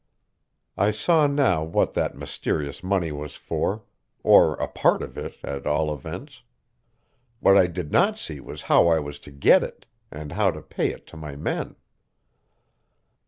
I 0.79 0.89
saw 0.89 1.27
now 1.27 1.63
what 1.63 1.93
that 1.93 2.17
mysterious 2.17 2.81
money 2.81 3.11
was 3.11 3.35
for 3.35 3.83
or 4.23 4.55
a 4.55 4.67
part 4.67 5.03
of 5.03 5.15
it, 5.15 5.37
at 5.43 5.67
all 5.67 5.93
events. 5.93 6.41
What 7.39 7.55
I 7.55 7.67
did 7.67 7.91
not 7.91 8.17
see 8.17 8.39
was 8.39 8.63
how 8.63 8.87
I 8.87 8.97
was 8.97 9.19
to 9.19 9.31
get 9.31 9.61
it, 9.63 9.85
and 10.09 10.31
how 10.31 10.49
to 10.49 10.61
pay 10.63 10.89
it 10.89 11.05
to 11.05 11.17
my 11.17 11.35
men. 11.35 11.75